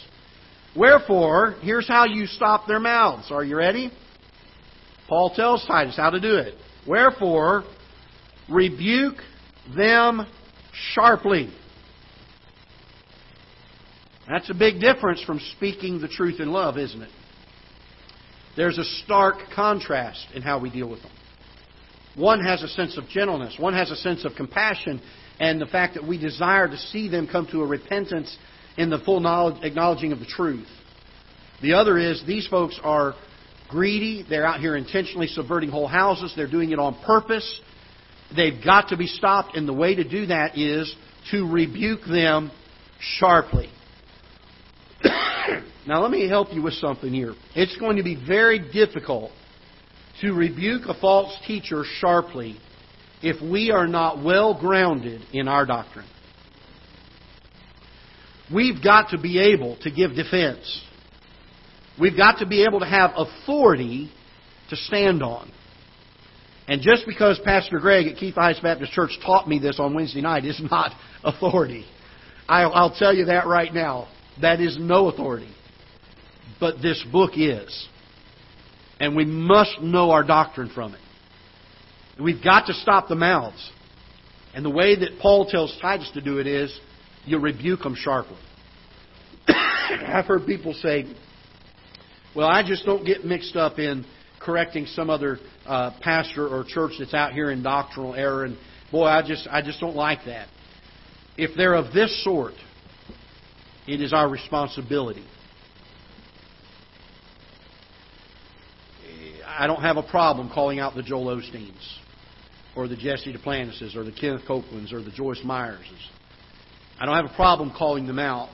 [0.76, 3.32] Wherefore, here's how you stop their mouths.
[3.32, 3.92] Are you ready?
[5.08, 6.56] Paul tells Titus how to do it.
[6.88, 7.64] Wherefore,
[8.50, 9.18] rebuke
[9.76, 10.26] them
[10.74, 11.52] sharply.
[14.28, 17.10] That's a big difference from speaking the truth in love, isn't it?
[18.56, 21.12] There's a stark contrast in how we deal with them.
[22.16, 25.02] One has a sense of gentleness, one has a sense of compassion,
[25.40, 28.38] and the fact that we desire to see them come to a repentance
[28.78, 30.68] in the full knowledge, acknowledging of the truth.
[31.62, 33.14] The other is these folks are
[33.70, 34.26] greedy.
[34.28, 36.34] They're out here intentionally subverting whole houses.
[36.36, 37.62] They're doing it on purpose.
[38.36, 40.94] They've got to be stopped, and the way to do that is
[41.32, 42.52] to rebuke them
[43.00, 43.70] sharply.
[45.88, 47.34] now, let me help you with something here.
[47.56, 49.32] It's going to be very difficult
[50.22, 52.58] to rebuke a false teacher sharply
[53.22, 56.08] if we are not well grounded in our doctrine.
[58.54, 60.84] We've got to be able to give defense.
[62.00, 64.12] We've got to be able to have authority
[64.70, 65.52] to stand on.
[66.68, 70.22] And just because Pastor Greg at Ketha Heights Baptist Church taught me this on Wednesday
[70.22, 70.92] night is not
[71.24, 71.86] authority.
[72.48, 74.10] I'll, tell you that right now.
[74.40, 75.54] That is no authority.
[76.60, 77.88] But this book is.
[79.00, 81.02] And we must know our doctrine from it.
[82.22, 83.72] We've got to stop the mouths.
[84.54, 86.78] And the way that Paul tells Titus to do it is
[87.26, 88.38] you rebuke them sharply.
[89.48, 91.06] I've heard people say,
[92.36, 94.06] well, I just don't get mixed up in
[94.40, 98.58] correcting some other uh, pastor or church that's out here in doctrinal error, and
[98.92, 100.48] boy, I just I just don't like that.
[101.38, 102.54] If they're of this sort,
[103.88, 105.26] it is our responsibility.
[109.48, 111.98] I don't have a problem calling out the Joel Osteens
[112.76, 116.08] or the Jesse Duplantises or the Kenneth Copelands or the Joyce Meyerses.
[117.00, 118.50] I don't have a problem calling them out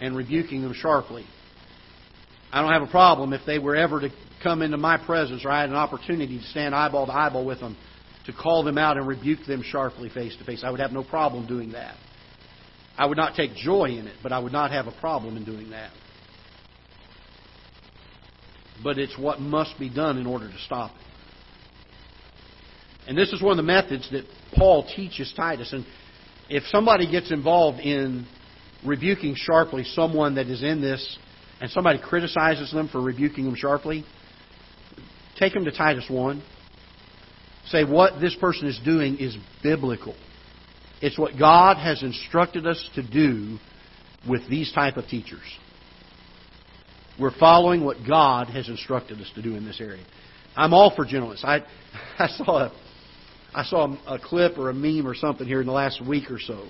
[0.00, 1.24] and rebuking them sharply.
[2.52, 4.10] I don't have a problem if they were ever to
[4.42, 7.60] come into my presence or I had an opportunity to stand eyeball to eyeball with
[7.60, 7.76] them
[8.26, 10.62] to call them out and rebuke them sharply face to face.
[10.64, 11.96] I would have no problem doing that.
[12.96, 15.44] I would not take joy in it, but I would not have a problem in
[15.44, 15.90] doing that.
[18.82, 21.04] But it's what must be done in order to stop it.
[23.08, 24.24] And this is one of the methods that
[24.56, 25.72] Paul teaches Titus.
[25.72, 25.84] And
[26.48, 28.26] if somebody gets involved in
[28.84, 31.18] rebuking sharply someone that is in this,
[31.60, 34.04] and somebody criticizes them for rebuking them sharply,
[35.38, 36.42] take them to Titus 1.
[37.66, 40.14] Say what this person is doing is biblical.
[41.04, 43.58] It's what God has instructed us to do
[44.26, 45.42] with these type of teachers.
[47.20, 50.02] We're following what God has instructed us to do in this area.
[50.56, 51.44] I'm all for gentleness.
[51.44, 51.58] I,
[52.18, 52.72] I saw a,
[53.54, 56.38] I saw a clip or a meme or something here in the last week or
[56.40, 56.66] so.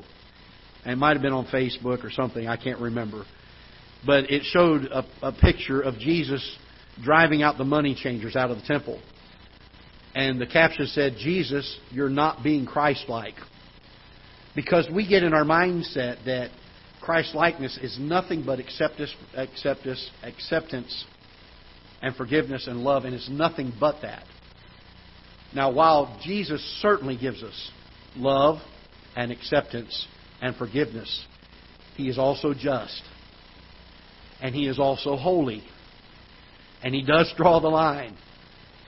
[0.85, 2.49] And it might have been on Facebook or something.
[2.49, 3.27] I can't remember.
[4.05, 6.59] But it showed a, a picture of Jesus
[7.05, 9.01] driving out the money changers out of the temple.
[10.13, 13.35] And the caption said, Jesus, you're not being Christ like.
[14.55, 16.51] Because we get in our mindset that
[17.01, 21.05] Christ likeness is nothing but acceptance, acceptance, acceptance
[22.01, 24.25] and forgiveness and love, and it's nothing but that.
[25.55, 27.71] Now, while Jesus certainly gives us
[28.17, 28.59] love
[29.17, 30.07] and acceptance
[30.41, 31.25] and forgiveness,
[31.97, 33.03] He is also just.
[34.41, 35.63] And He is also holy.
[36.83, 38.17] And He does draw the line.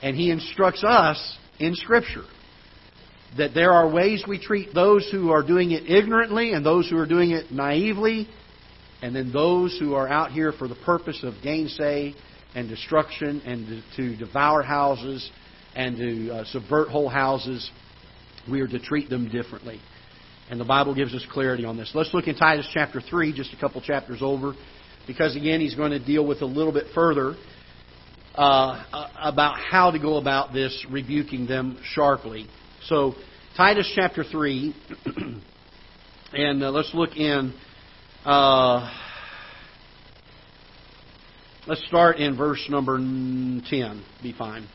[0.02, 2.24] And He instructs us in Scripture
[3.38, 6.96] that there are ways we treat those who are doing it ignorantly and those who
[6.98, 8.28] are doing it naively,
[9.02, 12.14] and then those who are out here for the purpose of gainsay
[12.54, 15.30] and destruction and to, devour houses
[15.74, 17.70] and to uh, subvert whole houses.
[18.50, 19.80] We are to treat them differently.
[20.48, 21.90] And the Bible gives us clarity on this.
[21.94, 24.54] Let's look in Titus chapter 3, just a couple chapters over,
[25.06, 27.34] because again, he's going to deal with a little bit further
[28.36, 32.46] uh, about how to go about this, rebuking them sharply.
[32.88, 33.16] So,
[33.56, 34.72] Titus chapter 3,
[36.32, 37.52] and uh, let's look in.
[38.24, 38.88] Uh,
[41.66, 44.04] let's start in verse number 10.
[44.22, 44.68] Be fine.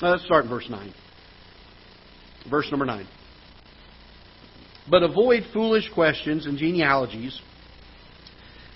[0.00, 0.94] Let's start in verse 9.
[2.48, 3.08] Verse number 9.
[4.88, 7.40] But avoid foolish questions and genealogies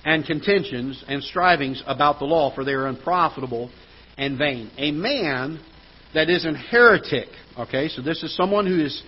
[0.05, 3.71] and contentions and strivings about the law, for they are unprofitable
[4.19, 4.73] and vain.
[4.77, 5.61] A man
[6.15, 9.03] that is an heretic, okay, so this is someone who is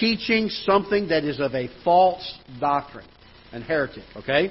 [0.00, 3.06] teaching something that is of a false doctrine,
[3.52, 4.50] an heretic, okay?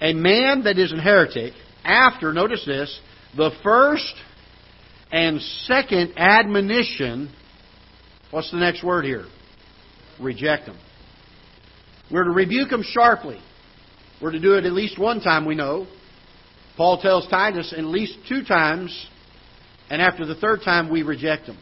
[0.00, 1.52] A man that is an heretic,
[1.84, 3.00] after, notice this,
[3.36, 4.14] the first
[5.12, 7.30] and second admonition,
[8.30, 9.24] what's the next word here?
[10.20, 10.78] Reject them.
[12.10, 13.40] We're to rebuke them sharply.
[14.20, 15.86] We're to do it at least one time, we know.
[16.76, 19.06] Paul tells Titus at least two times,
[19.90, 21.58] and after the third time, we reject them.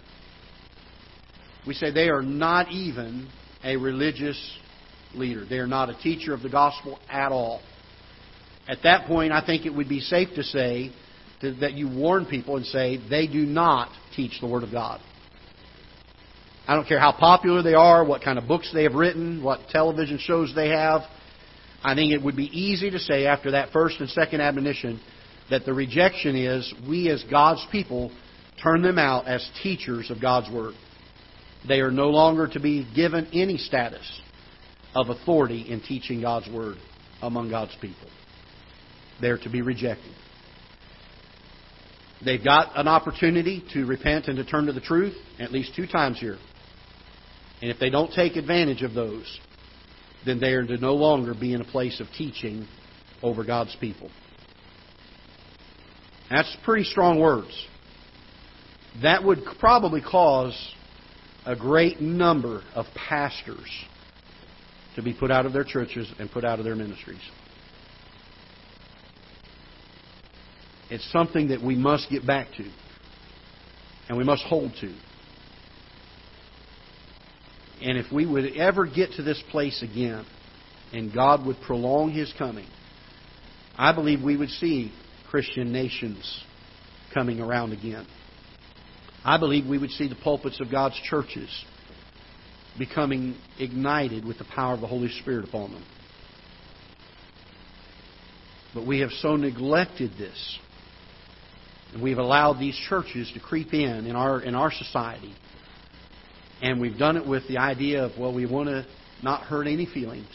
[1.66, 3.28] We say they are not even
[3.64, 4.38] a religious
[5.14, 5.44] leader.
[5.44, 7.60] They are not a teacher of the gospel at all.
[8.68, 10.92] At that point, I think it would be safe to say
[11.40, 15.00] that you warn people and say they do not teach the Word of God.
[16.66, 19.68] I don't care how popular they are, what kind of books they have written, what
[19.70, 21.02] television shows they have.
[21.82, 25.00] I think it would be easy to say after that first and second admonition
[25.50, 28.12] that the rejection is we as God's people
[28.62, 30.74] turn them out as teachers of God's Word.
[31.66, 34.20] They are no longer to be given any status
[34.94, 36.76] of authority in teaching God's Word
[37.22, 38.08] among God's people.
[39.20, 40.12] They're to be rejected.
[42.24, 45.87] They've got an opportunity to repent and to turn to the truth at least two
[45.87, 46.37] times here.
[47.61, 49.38] And if they don't take advantage of those,
[50.26, 52.66] then they are to no longer be in a place of teaching
[53.22, 54.11] over God's people.
[56.30, 57.66] That's pretty strong words.
[59.02, 60.56] That would probably cause
[61.46, 63.70] a great number of pastors
[64.96, 67.20] to be put out of their churches and put out of their ministries.
[70.90, 72.70] It's something that we must get back to
[74.08, 74.94] and we must hold to.
[77.80, 80.26] And if we would ever get to this place again,
[80.92, 82.66] and God would prolong His coming,
[83.76, 84.92] I believe we would see
[85.30, 86.44] Christian nations
[87.12, 88.06] coming around again.
[89.24, 91.64] I believe we would see the pulpits of God's churches
[92.78, 95.84] becoming ignited with the power of the Holy Spirit upon them.
[98.74, 100.59] But we have so neglected this.
[101.92, 105.34] And we've allowed these churches to creep in in our, in our society
[106.61, 108.86] and we've done it with the idea of, well, we want to
[109.22, 110.28] not hurt any feelings.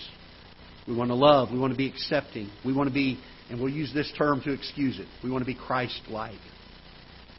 [0.88, 1.52] We want to love.
[1.52, 2.50] We want to be accepting.
[2.66, 3.20] We want to be,
[3.50, 6.40] and we'll use this term to excuse it, we want to be Christ like.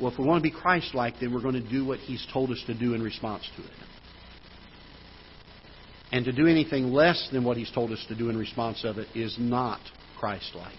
[0.00, 2.26] Well, if we want to be Christ like, then we're going to do what He's
[2.32, 3.70] told us to do in response to it.
[6.12, 8.98] And to do anything less than what He's told us to do in response of
[8.98, 9.80] it is not
[10.18, 10.76] Christ like.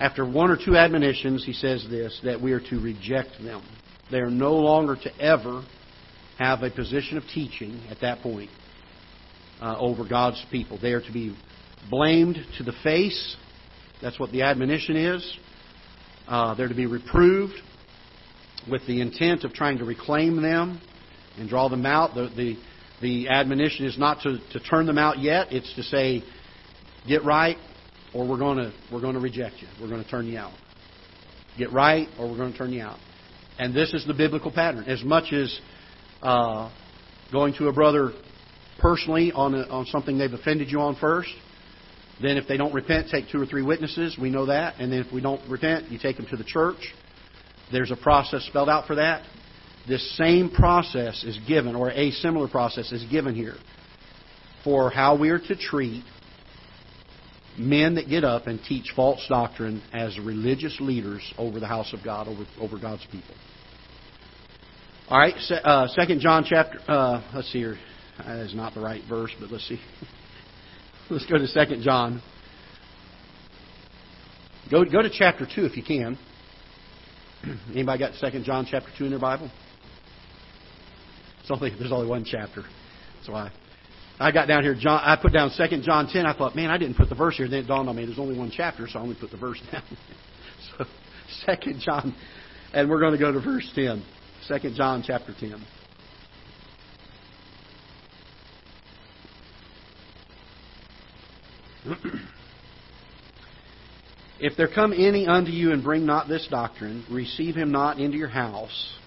[0.00, 3.62] After one or two admonitions, he says this that we are to reject them.
[4.10, 5.64] They are no longer to ever
[6.38, 8.50] have a position of teaching at that point.
[9.60, 10.78] uh, over God's people.
[10.80, 11.36] They are to be
[11.90, 13.36] blamed to the face.
[14.02, 15.38] That's what the admonition is.
[16.26, 17.54] Uh, they're to be reproved
[18.70, 20.80] with the intent of trying to reclaim them
[21.38, 22.14] and draw them out.
[22.14, 22.56] The, the,
[23.00, 25.52] the admonition is not to, to turn them out yet.
[25.52, 26.22] It's to say,
[27.06, 27.56] get right,
[28.14, 29.68] or we're going to we're going to reject you.
[29.80, 30.52] We're going to turn you out.
[31.56, 32.98] Get right, or we're going to turn you out.
[33.58, 34.84] And this is the biblical pattern.
[34.84, 35.58] As much as
[36.22, 36.70] uh,
[37.32, 38.12] going to a brother
[38.78, 41.30] personally on a, on something they've offended you on first,
[42.20, 44.16] then if they don't repent, take two or three witnesses.
[44.20, 44.80] We know that.
[44.80, 46.94] And then if we don't repent, you take them to the church.
[47.70, 49.24] There's a process spelled out for that.
[49.86, 53.54] This same process is given, or a similar process is given here,
[54.64, 56.04] for how we are to treat
[57.56, 62.00] men that get up and teach false doctrine as religious leaders over the house of
[62.04, 63.34] God, over, over God's people.
[65.08, 66.78] All right, uh, Second John chapter.
[66.86, 67.78] Uh, let's see here.
[68.18, 69.80] That is not the right verse, but let's see.
[71.10, 72.22] let's go to Second John.
[74.70, 76.18] Go go to chapter two if you can.
[77.72, 79.50] Anybody got Second John chapter two in their Bible?
[81.40, 82.62] It's only there's only one chapter.
[83.16, 83.50] That's why.
[84.20, 86.26] I got down here, John, I put down 2 John 10.
[86.26, 87.48] I thought, man, I didn't put the verse here.
[87.48, 89.62] Then it dawned on me there's only one chapter, so I only put the verse
[89.72, 89.84] down.
[90.76, 90.84] so
[91.54, 92.16] 2 John,
[92.72, 94.04] and we're going to go to verse 10.
[94.48, 95.64] 2 John chapter 10.
[104.40, 108.16] if there come any unto you and bring not this doctrine, receive him not into
[108.16, 108.98] your house,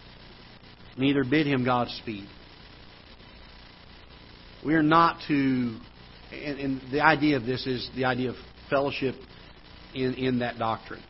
[0.97, 2.27] neither bid him Godspeed.
[4.65, 5.77] We are not to,
[6.31, 8.35] and, and, the idea of this is the idea of
[8.69, 9.15] fellowship
[9.95, 11.01] in, in that doctrine.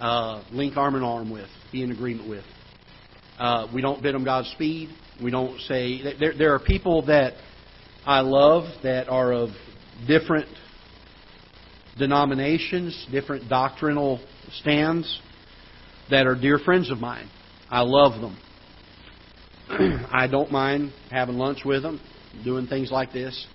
[0.00, 2.44] Uh, link arm in arm with, be in agreement with.
[3.38, 4.90] Uh, we don't bid them Godspeed.
[5.22, 7.34] We don't say there, there are people that
[8.06, 9.50] I love that are of
[10.06, 10.48] different
[11.98, 14.20] denominations, different doctrinal
[14.60, 15.20] stands
[16.10, 17.28] that are dear friends of mine.
[17.70, 18.38] I love them.
[20.12, 22.00] I don't mind having lunch with them
[22.44, 23.46] doing things like this.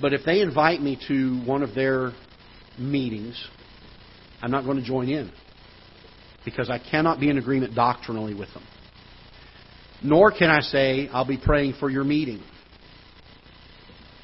[0.00, 2.12] But if they invite me to one of their
[2.78, 3.42] meetings,
[4.40, 5.30] I'm not going to join in
[6.44, 8.64] because I cannot be in agreement doctrinally with them.
[10.02, 12.42] Nor can I say, I'll be praying for your meeting.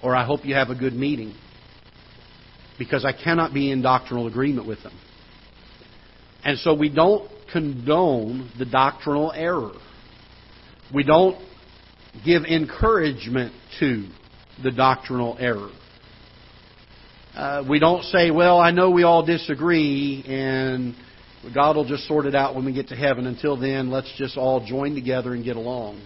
[0.02, 1.34] Or I hope you have a good meeting.
[2.78, 4.98] Because I cannot be in doctrinal agreement with them.
[6.44, 9.72] And so we don't condone the doctrinal error.
[10.94, 11.36] We don't
[12.24, 14.08] give encouragement to
[14.62, 15.70] the doctrinal error.
[17.34, 20.94] Uh, we don't say, well, I know we all disagree, and
[21.54, 23.26] God will just sort it out when we get to heaven.
[23.26, 26.00] Until then, let's just all join together and get along.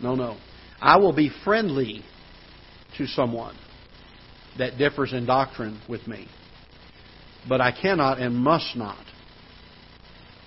[0.00, 0.36] No, no.
[0.80, 2.02] I will be friendly
[2.98, 3.56] to someone
[4.58, 6.28] that differs in doctrine with me.
[7.48, 9.04] But I cannot and must not.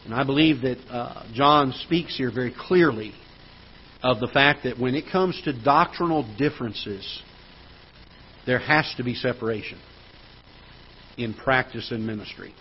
[0.05, 3.13] And I believe that uh, John speaks here very clearly
[4.03, 7.21] of the fact that when it comes to doctrinal differences,
[8.45, 9.79] there has to be separation
[11.17, 12.53] in practice and ministry.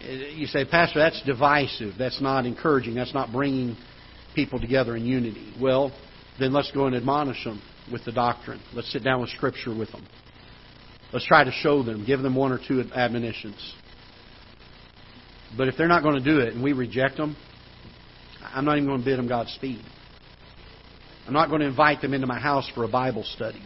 [0.00, 1.94] You say, Pastor, that's divisive.
[1.98, 2.94] That's not encouraging.
[2.94, 3.76] That's not bringing
[4.34, 5.54] people together in unity.
[5.60, 5.92] Well,
[6.38, 7.60] then let's go and admonish them
[7.90, 8.60] with the doctrine.
[8.72, 10.06] Let's sit down with Scripture with them.
[11.12, 13.74] Let's try to show them, give them one or two admonitions.
[15.56, 17.36] But if they're not going to do it and we reject them,
[18.42, 19.80] I'm not even going to bid them Godspeed.
[21.26, 23.62] I'm not going to invite them into my house for a Bible study.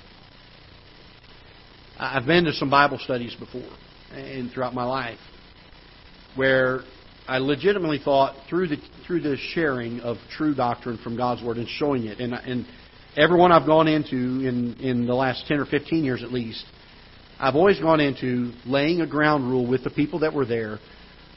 [1.99, 3.69] I've been to some Bible studies before
[4.13, 5.19] and throughout my life
[6.35, 6.81] where
[7.29, 11.69] I legitimately thought through the through the sharing of true doctrine from God's Word and
[11.69, 12.67] showing it, and and
[13.17, 16.65] everyone I've gone into in in the last ten or fifteen years at least,
[17.39, 20.79] I've always gone into laying a ground rule with the people that were there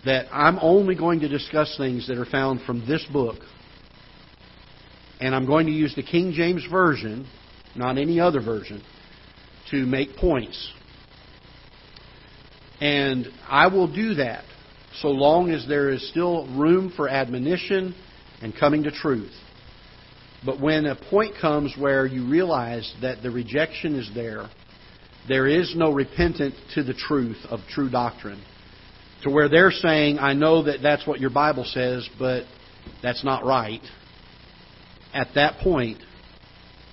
[0.05, 3.37] that I'm only going to discuss things that are found from this book.
[5.21, 7.25] And I'm going to use the King James Version,
[7.75, 8.83] not any other version,
[9.71, 10.73] to make points.
[12.81, 14.43] And I will do that
[14.95, 17.95] so long as there is still room for admonition
[18.41, 19.31] and coming to truth.
[20.45, 24.49] But when a point comes where you realize that the rejection is there,
[25.27, 28.43] there is no repentant to the truth of true doctrine
[29.23, 32.43] to where they're saying, I know that that's what your Bible says, but
[33.01, 33.81] that's not right.
[35.13, 35.99] At that point,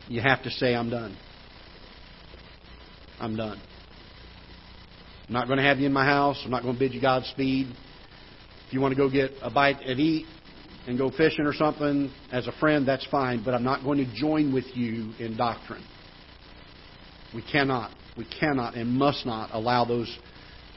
[0.07, 1.16] you have to say, I'm done.
[3.18, 3.61] I'm done.
[5.26, 6.40] I'm not going to have you in my house.
[6.44, 7.66] I'm not going to bid you Godspeed.
[8.66, 10.26] If you want to go get a bite and eat,
[10.86, 14.14] and go fishing or something as a friend, that's fine, but I'm not going to
[14.14, 15.84] join with you in doctrine.
[17.34, 20.14] We cannot, we cannot and must not allow those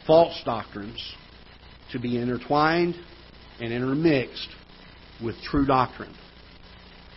[0.05, 1.01] false doctrines
[1.91, 2.95] to be intertwined
[3.59, 4.49] and intermixed
[5.23, 6.13] with true doctrine.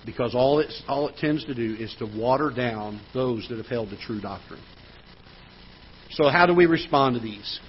[0.05, 3.67] Because all, it's, all it tends to do is to water down those that have
[3.67, 4.63] held the true doctrine.
[6.11, 7.61] So, how do we respond to these?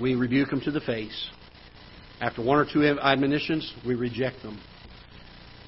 [0.00, 1.30] We rebuke them to the face.
[2.20, 4.60] After one or two admonitions, we reject them.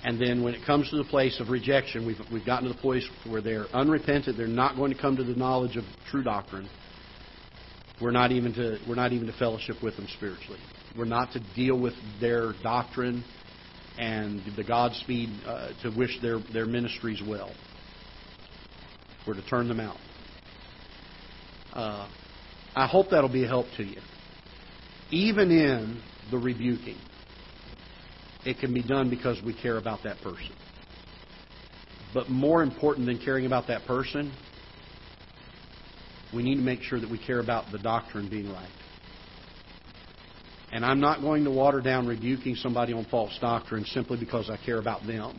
[0.05, 2.81] And then when it comes to the place of rejection, we've, we've gotten to the
[2.81, 6.69] place where they're unrepentant, they're not going to come to the knowledge of true doctrine.
[8.01, 10.59] We're not even to, we're not even to fellowship with them spiritually.
[10.99, 13.25] We're not to deal with their doctrine
[13.97, 17.55] and the Godspeed uh, to wish their, their ministries well.
[19.27, 19.97] We're to turn them out.
[21.73, 22.09] Uh,
[22.75, 24.01] I hope that'll be a help to you.
[25.11, 26.99] Even in the rebuking,
[28.45, 30.55] it can be done because we care about that person.
[32.15, 34.33] But more important than caring about that person,
[36.35, 38.69] we need to make sure that we care about the doctrine being right.
[40.73, 44.57] And I'm not going to water down rebuking somebody on false doctrine simply because I
[44.65, 45.39] care about them.